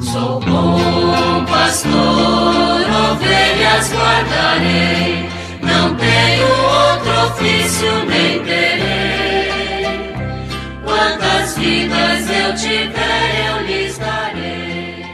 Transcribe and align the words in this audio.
Sou 0.00 0.38
bom 0.38 1.44
pastor, 1.46 1.90
ovelhas 1.92 3.92
guardarei, 3.92 5.28
não 5.60 5.96
tenho 5.96 6.46
outro 6.46 7.10
ofício 7.26 7.88
nem 8.06 8.40
terei. 8.44 9.50
Quantas 10.84 11.58
vidas 11.58 12.30
eu 12.30 12.54
tiver, 12.54 13.48
eu 13.48 13.66
lhes 13.66 13.98
darei. 13.98 15.04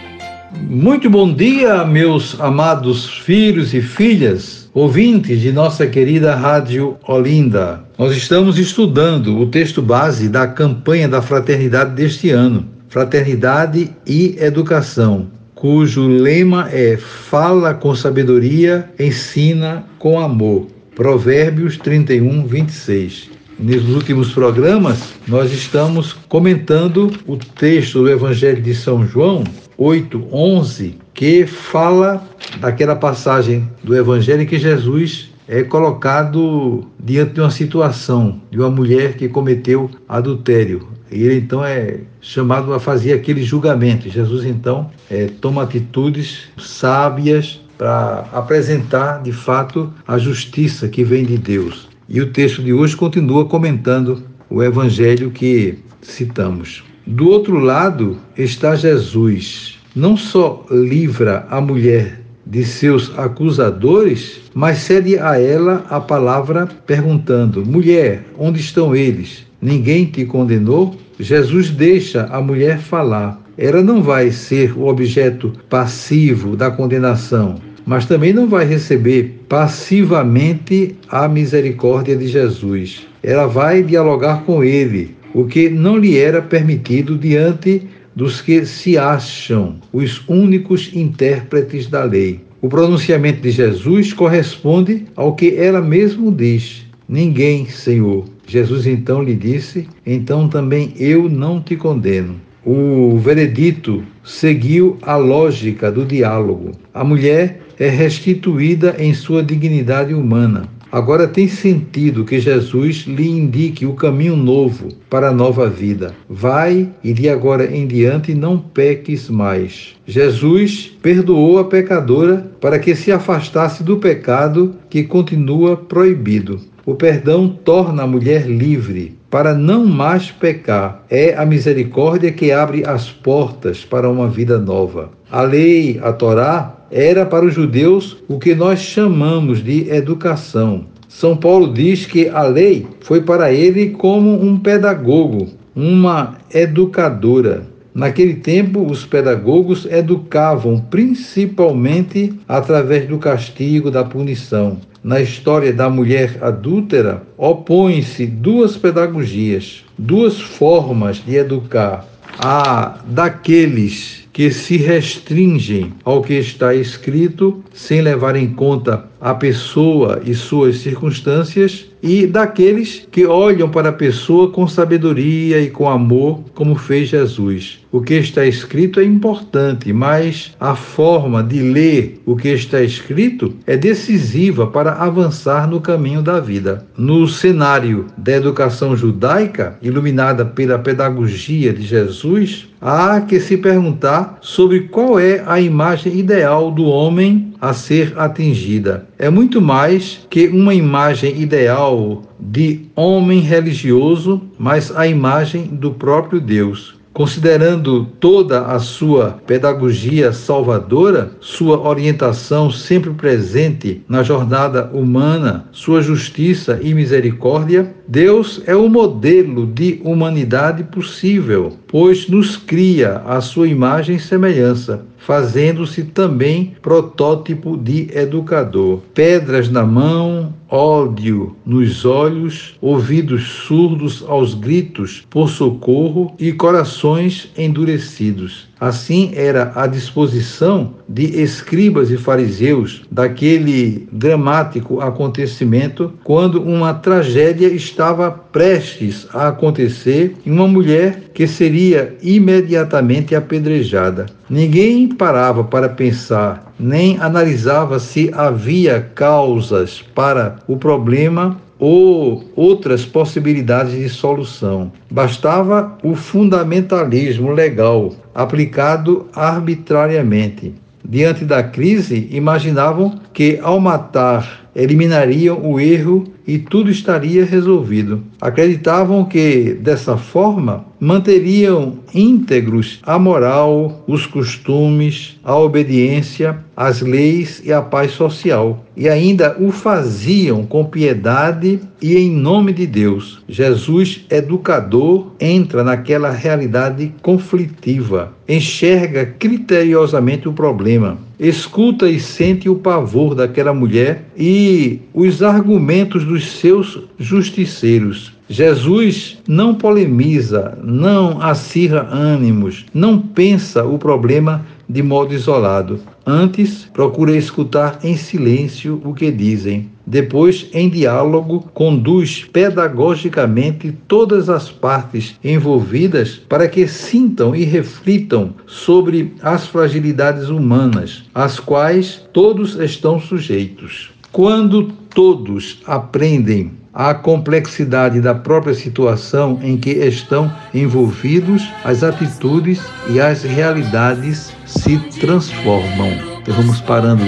Muito 0.60 1.08
bom 1.08 1.32
dia, 1.32 1.82
meus 1.86 2.38
amados 2.38 3.08
filhos 3.08 3.72
e 3.72 3.80
filhas, 3.80 4.68
ouvintes 4.74 5.40
de 5.40 5.50
nossa 5.50 5.86
querida 5.86 6.34
Rádio 6.34 6.98
Olinda. 7.08 7.82
Nós 7.98 8.14
estamos 8.14 8.58
estudando 8.58 9.38
o 9.38 9.46
texto 9.46 9.80
base 9.80 10.28
da 10.28 10.46
campanha 10.46 11.08
da 11.08 11.22
fraternidade 11.22 11.94
deste 11.94 12.28
ano. 12.28 12.73
Fraternidade 12.94 13.90
e 14.06 14.36
Educação, 14.38 15.26
cujo 15.52 16.06
lema 16.06 16.68
é 16.70 16.96
Fala 16.96 17.74
com 17.74 17.92
sabedoria, 17.92 18.88
ensina 18.96 19.84
com 19.98 20.20
amor. 20.20 20.68
Provérbios 20.94 21.76
31, 21.76 22.46
26. 22.46 23.30
Nos 23.58 23.88
últimos 23.88 24.32
programas, 24.32 25.12
nós 25.26 25.50
estamos 25.50 26.12
comentando 26.28 27.10
o 27.26 27.36
texto 27.36 28.02
do 28.02 28.08
Evangelho 28.08 28.62
de 28.62 28.72
São 28.76 29.04
João, 29.04 29.42
8, 29.76 30.28
11, 30.30 30.96
que 31.12 31.46
fala 31.46 32.24
daquela 32.60 32.94
passagem 32.94 33.68
do 33.82 33.96
Evangelho 33.96 34.42
em 34.42 34.46
que 34.46 34.56
Jesus 34.56 35.32
é 35.48 35.64
colocado 35.64 36.86
diante 37.02 37.32
de 37.32 37.40
uma 37.40 37.50
situação 37.50 38.40
de 38.52 38.60
uma 38.60 38.70
mulher 38.70 39.14
que 39.16 39.28
cometeu 39.28 39.90
adultério. 40.08 40.94
Ele 41.22 41.36
então 41.36 41.64
é 41.64 41.98
chamado 42.20 42.74
a 42.74 42.80
fazer 42.80 43.12
aquele 43.12 43.42
julgamento. 43.42 44.08
Jesus 44.08 44.44
então 44.44 44.90
é, 45.10 45.26
toma 45.40 45.62
atitudes 45.62 46.48
sábias 46.58 47.60
para 47.78 48.26
apresentar 48.32 49.22
de 49.22 49.32
fato 49.32 49.92
a 50.06 50.18
justiça 50.18 50.88
que 50.88 51.04
vem 51.04 51.24
de 51.24 51.38
Deus. 51.38 51.88
E 52.08 52.20
o 52.20 52.30
texto 52.30 52.62
de 52.62 52.72
hoje 52.72 52.96
continua 52.96 53.44
comentando 53.44 54.22
o 54.50 54.62
evangelho 54.62 55.30
que 55.30 55.78
citamos. 56.02 56.84
Do 57.06 57.28
outro 57.28 57.58
lado 57.58 58.18
está 58.36 58.74
Jesus. 58.74 59.78
Não 59.94 60.16
só 60.16 60.66
livra 60.70 61.46
a 61.50 61.60
mulher 61.60 62.20
de 62.46 62.64
seus 62.64 63.16
acusadores, 63.18 64.40
mas 64.54 64.78
cede 64.78 65.18
a 65.18 65.40
ela 65.40 65.84
a 65.88 66.00
palavra 66.00 66.66
perguntando: 66.86 67.64
Mulher, 67.64 68.24
onde 68.38 68.60
estão 68.60 68.94
eles? 68.94 69.46
Ninguém 69.60 70.04
te 70.04 70.24
condenou? 70.26 70.96
Jesus 71.18 71.70
deixa 71.70 72.24
a 72.24 72.40
mulher 72.40 72.78
falar. 72.78 73.40
Ela 73.56 73.82
não 73.82 74.02
vai 74.02 74.30
ser 74.32 74.76
o 74.76 74.86
objeto 74.86 75.52
passivo 75.68 76.56
da 76.56 76.70
condenação, 76.70 77.56
mas 77.86 78.04
também 78.04 78.32
não 78.32 78.48
vai 78.48 78.64
receber 78.64 79.40
passivamente 79.48 80.96
a 81.08 81.28
misericórdia 81.28 82.16
de 82.16 82.26
Jesus. 82.26 83.06
Ela 83.22 83.46
vai 83.46 83.82
dialogar 83.82 84.42
com 84.44 84.64
ele, 84.64 85.16
o 85.32 85.44
que 85.44 85.68
não 85.68 85.96
lhe 85.96 86.18
era 86.18 86.42
permitido 86.42 87.16
diante 87.16 87.82
dos 88.14 88.40
que 88.40 88.64
se 88.64 88.98
acham 88.98 89.76
os 89.92 90.22
únicos 90.28 90.90
intérpretes 90.94 91.86
da 91.86 92.04
lei. 92.04 92.40
O 92.60 92.68
pronunciamento 92.68 93.40
de 93.40 93.50
Jesus 93.50 94.12
corresponde 94.12 95.04
ao 95.14 95.34
que 95.34 95.54
ela 95.56 95.82
mesmo 95.82 96.32
diz: 96.32 96.84
Ninguém, 97.08 97.66
Senhor, 97.66 98.24
Jesus 98.46 98.86
então 98.86 99.22
lhe 99.22 99.34
disse: 99.34 99.88
Então 100.06 100.48
também 100.48 100.92
eu 100.98 101.28
não 101.28 101.60
te 101.60 101.76
condeno. 101.76 102.36
O 102.64 103.18
veredito 103.18 104.02
seguiu 104.22 104.96
a 105.02 105.16
lógica 105.16 105.92
do 105.92 106.04
diálogo. 106.04 106.72
A 106.94 107.04
mulher 107.04 107.60
é 107.78 107.88
restituída 107.88 108.96
em 108.98 109.12
sua 109.12 109.42
dignidade 109.42 110.14
humana. 110.14 110.68
Agora 110.94 111.26
tem 111.26 111.48
sentido 111.48 112.24
que 112.24 112.38
Jesus 112.38 112.98
lhe 112.98 113.28
indique 113.28 113.84
o 113.84 113.94
caminho 113.94 114.36
novo 114.36 114.90
para 115.10 115.30
a 115.30 115.32
nova 115.32 115.68
vida. 115.68 116.14
Vai 116.28 116.88
e 117.02 117.12
de 117.12 117.28
agora 117.28 117.66
em 117.66 117.84
diante 117.84 118.32
não 118.32 118.56
peques 118.56 119.28
mais. 119.28 119.96
Jesus 120.06 120.96
perdoou 121.02 121.58
a 121.58 121.64
pecadora 121.64 122.48
para 122.60 122.78
que 122.78 122.94
se 122.94 123.10
afastasse 123.10 123.82
do 123.82 123.96
pecado 123.96 124.76
que 124.88 125.02
continua 125.02 125.76
proibido. 125.76 126.60
O 126.86 126.94
perdão 126.94 127.48
torna 127.48 128.02
a 128.02 128.06
mulher 128.06 128.46
livre 128.46 129.16
para 129.30 129.54
não 129.54 129.86
mais 129.86 130.30
pecar. 130.30 131.02
É 131.08 131.34
a 131.34 131.46
misericórdia 131.46 132.30
que 132.30 132.52
abre 132.52 132.84
as 132.86 133.10
portas 133.10 133.84
para 133.84 134.08
uma 134.08 134.28
vida 134.28 134.58
nova. 134.58 135.10
A 135.30 135.40
lei, 135.40 135.98
a 136.02 136.12
Torá, 136.12 136.76
era 136.90 137.24
para 137.24 137.46
os 137.46 137.54
judeus 137.54 138.18
o 138.28 138.38
que 138.38 138.54
nós 138.54 138.80
chamamos 138.80 139.64
de 139.64 139.88
educação. 139.88 140.84
São 141.08 141.36
Paulo 141.36 141.72
diz 141.72 142.04
que 142.04 142.28
a 142.28 142.42
lei 142.42 142.86
foi 143.00 143.22
para 143.22 143.50
ele 143.50 143.90
como 143.90 144.44
um 144.44 144.58
pedagogo, 144.58 145.48
uma 145.74 146.36
educadora. 146.52 147.66
Naquele 147.94 148.34
tempo, 148.34 148.84
os 148.84 149.06
pedagogos 149.06 149.86
educavam 149.86 150.80
principalmente 150.90 152.34
através 152.46 153.08
do 153.08 153.18
castigo, 153.18 153.90
da 153.90 154.04
punição. 154.04 154.78
Na 155.04 155.20
história 155.20 155.70
da 155.70 155.90
mulher 155.90 156.38
adúltera, 156.40 157.22
opõem-se 157.36 158.24
duas 158.24 158.74
pedagogias, 158.74 159.84
duas 159.98 160.40
formas 160.40 161.22
de 161.22 161.36
educar. 161.36 162.08
A 162.38 163.00
daqueles 163.06 164.26
que 164.32 164.50
se 164.50 164.78
restringem 164.78 165.92
ao 166.02 166.22
que 166.22 166.32
está 166.32 166.74
escrito, 166.74 167.62
sem 167.74 168.00
levar 168.00 168.34
em 168.34 168.48
conta 168.54 169.04
a 169.24 169.34
pessoa 169.34 170.20
e 170.22 170.34
suas 170.34 170.80
circunstâncias, 170.80 171.86
e 172.02 172.26
daqueles 172.26 173.08
que 173.10 173.24
olham 173.24 173.70
para 173.70 173.88
a 173.88 173.92
pessoa 173.92 174.50
com 174.50 174.68
sabedoria 174.68 175.62
e 175.62 175.70
com 175.70 175.88
amor, 175.88 176.40
como 176.54 176.74
fez 176.74 177.08
Jesus. 177.08 177.78
O 177.90 178.02
que 178.02 178.12
está 178.12 178.44
escrito 178.44 179.00
é 179.00 179.04
importante, 179.04 179.90
mas 179.94 180.52
a 180.60 180.74
forma 180.74 181.42
de 181.42 181.60
ler 181.60 182.20
o 182.26 182.36
que 182.36 182.48
está 182.48 182.82
escrito 182.82 183.54
é 183.66 183.78
decisiva 183.78 184.66
para 184.66 184.92
avançar 184.92 185.66
no 185.66 185.80
caminho 185.80 186.20
da 186.20 186.38
vida. 186.38 186.86
No 186.94 187.26
cenário 187.26 188.04
da 188.18 188.32
educação 188.32 188.94
judaica, 188.94 189.78
iluminada 189.80 190.44
pela 190.44 190.78
pedagogia 190.78 191.72
de 191.72 191.80
Jesus, 191.80 192.68
há 192.78 193.22
que 193.22 193.40
se 193.40 193.56
perguntar 193.56 194.36
sobre 194.42 194.80
qual 194.80 195.18
é 195.18 195.42
a 195.46 195.58
imagem 195.58 196.18
ideal 196.18 196.70
do 196.70 196.84
homem 196.84 197.53
a 197.64 197.72
ser 197.72 198.12
atingida. 198.18 199.06
É 199.18 199.30
muito 199.30 199.58
mais 199.58 200.26
que 200.28 200.48
uma 200.48 200.74
imagem 200.74 201.40
ideal 201.40 202.22
de 202.38 202.82
homem 202.94 203.40
religioso, 203.40 204.42
mas 204.58 204.94
a 204.94 205.06
imagem 205.06 205.68
do 205.68 205.90
próprio 205.90 206.42
Deus. 206.42 206.94
Considerando 207.14 208.06
toda 208.18 208.66
a 208.66 208.80
sua 208.80 209.38
pedagogia 209.46 210.32
salvadora, 210.32 211.30
sua 211.40 211.80
orientação 211.80 212.72
sempre 212.72 213.10
presente 213.10 214.02
na 214.08 214.24
jornada 214.24 214.90
humana, 214.92 215.64
sua 215.70 216.02
justiça 216.02 216.80
e 216.82 216.92
misericórdia, 216.92 217.94
Deus 218.08 218.60
é 218.66 218.74
o 218.74 218.88
modelo 218.88 219.64
de 219.64 220.00
humanidade 220.04 220.82
possível, 220.82 221.78
pois 221.86 222.28
nos 222.28 222.56
cria 222.56 223.22
a 223.24 223.40
sua 223.40 223.68
imagem 223.68 224.16
e 224.16 224.20
semelhança, 224.20 225.06
fazendo-se 225.26 226.04
também 226.04 226.76
protótipo 226.82 227.76
de 227.76 228.08
educador. 228.16 229.00
Pedras 229.14 229.70
na 229.70 229.84
mão, 229.84 230.52
ódio 230.68 231.56
nos 231.64 232.04
olhos, 232.04 232.76
ouvidos 232.80 233.44
surdos 233.66 234.24
aos 234.26 234.54
gritos 234.54 235.24
por 235.30 235.48
socorro 235.48 236.34
e 236.38 236.52
corações 236.52 237.50
endurecidos. 237.56 238.68
Assim 238.84 239.32
era 239.34 239.72
a 239.74 239.86
disposição 239.86 240.96
de 241.08 241.40
escribas 241.40 242.10
e 242.10 242.18
fariseus 242.18 243.00
daquele 243.10 244.06
dramático 244.12 245.00
acontecimento 245.00 246.12
quando 246.22 246.60
uma 246.60 246.92
tragédia 246.92 247.68
estava 247.68 248.30
prestes 248.30 249.26
a 249.32 249.48
acontecer 249.48 250.36
em 250.44 250.50
uma 250.50 250.68
mulher 250.68 251.30
que 251.32 251.46
seria 251.46 252.14
imediatamente 252.22 253.34
apedrejada. 253.34 254.26
Ninguém 254.50 255.08
parava 255.08 255.64
para 255.64 255.88
pensar, 255.88 256.70
nem 256.78 257.18
analisava 257.18 257.98
se 257.98 258.30
havia 258.34 259.00
causas 259.14 260.04
para 260.14 260.56
o 260.68 260.76
problema 260.76 261.58
ou 261.86 262.42
outras 262.56 263.04
possibilidades 263.04 263.92
de 263.92 264.08
solução. 264.08 264.90
Bastava 265.10 265.98
o 266.02 266.14
fundamentalismo 266.14 267.50
legal 267.50 268.14
aplicado 268.34 269.26
arbitrariamente. 269.34 270.74
Diante 271.04 271.44
da 271.44 271.62
crise, 271.62 272.26
imaginavam 272.30 273.20
que 273.34 273.60
ao 273.62 273.78
matar 273.78 274.63
eliminariam 274.74 275.60
o 275.64 275.78
erro 275.78 276.24
e 276.46 276.58
tudo 276.58 276.90
estaria 276.90 277.44
resolvido. 277.44 278.22
Acreditavam 278.40 279.24
que, 279.24 279.76
dessa 279.80 280.16
forma, 280.16 280.84
manteriam 281.00 281.98
íntegros 282.14 283.00
a 283.02 283.18
moral, 283.18 284.04
os 284.06 284.26
costumes, 284.26 285.38
a 285.42 285.56
obediência, 285.56 286.58
as 286.76 287.00
leis 287.00 287.62
e 287.64 287.72
a 287.72 287.80
paz 287.80 288.12
social. 288.12 288.84
E 288.96 289.08
ainda 289.08 289.56
o 289.58 289.70
faziam 289.70 290.64
com 290.64 290.84
piedade 290.84 291.80
e 292.00 292.16
em 292.16 292.30
nome 292.30 292.72
de 292.72 292.86
Deus. 292.86 293.42
Jesus, 293.48 294.24
educador, 294.30 295.32
entra 295.40 295.82
naquela 295.82 296.30
realidade 296.30 297.12
conflitiva, 297.22 298.32
enxerga 298.48 299.24
criteriosamente 299.26 300.48
o 300.48 300.52
problema, 300.52 301.18
escuta 301.38 302.08
e 302.08 302.20
sente 302.20 302.68
o 302.68 302.76
pavor 302.76 303.34
daquela 303.34 303.74
mulher 303.74 304.24
e 304.36 305.00
os 305.12 305.42
argumentos 305.42 306.24
dos 306.24 306.46
seus 306.52 307.00
justiceiros. 307.18 308.32
Jesus 308.48 309.38
não 309.48 309.74
polemiza, 309.74 310.78
não 310.82 311.40
acirra 311.40 312.06
ânimos, 312.10 312.84
não 312.92 313.18
pensa 313.18 313.84
o 313.84 313.98
problema 313.98 314.64
de 314.88 315.02
modo 315.02 315.32
isolado. 315.32 316.00
Antes, 316.26 316.88
procura 316.92 317.36
escutar 317.36 318.00
em 318.02 318.16
silêncio 318.16 319.00
o 319.04 319.14
que 319.14 319.30
dizem. 319.30 319.93
Depois, 320.06 320.66
em 320.72 320.88
diálogo, 320.88 321.60
conduz 321.72 322.44
pedagogicamente 322.52 323.92
todas 324.06 324.50
as 324.50 324.70
partes 324.70 325.34
envolvidas 325.42 326.40
para 326.48 326.68
que 326.68 326.86
sintam 326.86 327.54
e 327.54 327.64
reflitam 327.64 328.54
sobre 328.66 329.34
as 329.42 329.66
fragilidades 329.66 330.48
humanas, 330.48 331.24
às 331.34 331.58
quais 331.58 332.22
todos 332.32 332.74
estão 332.76 333.18
sujeitos. 333.18 334.10
Quando 334.30 334.92
todos 335.14 335.80
aprendem 335.86 336.72
a 336.92 337.12
complexidade 337.12 338.20
da 338.20 338.34
própria 338.34 338.74
situação 338.74 339.58
em 339.62 339.76
que 339.76 339.90
estão 339.90 340.52
envolvidos, 340.72 341.62
as 341.84 342.04
atitudes 342.04 342.80
e 343.10 343.20
as 343.20 343.42
realidades 343.42 344.52
se 344.64 344.98
transformam. 345.18 346.10
Então 346.40 346.54
vamos 346.54 346.80
parando 346.82 347.24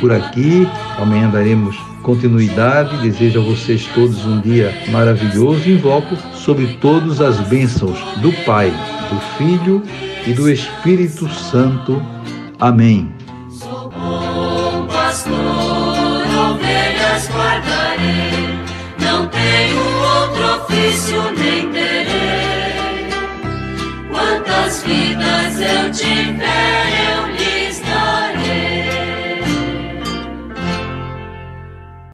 por 0.00 0.10
aqui. 0.10 0.66
Amanhã 0.96 1.28
daremos 1.28 1.89
continuidade. 2.02 2.96
Desejo 2.98 3.40
a 3.40 3.44
vocês 3.44 3.86
todos 3.94 4.24
um 4.24 4.40
dia 4.40 4.74
maravilhoso 4.88 5.68
e 5.68 5.74
invoco 5.74 6.16
sobre 6.34 6.78
todos 6.80 7.20
as 7.20 7.38
bênçãos 7.48 7.98
do 8.20 8.32
Pai, 8.44 8.70
do 9.10 9.20
Filho 9.36 9.82
e 10.26 10.32
do 10.32 10.50
Espírito 10.50 11.28
Santo. 11.28 12.02
Amém. 12.58 13.12
Sou 13.48 13.90
bom 13.90 14.86
pastor, 14.86 15.34
ovelhas 16.52 17.28
guardarei 17.28 18.50
tenho 19.30 19.78
outro 19.78 20.64
ofício 20.64 21.22
nem. 21.36 21.60
Quantas 24.10 24.82
vidas 24.82 25.60
eu 25.60 25.90
tiver. 25.92 26.89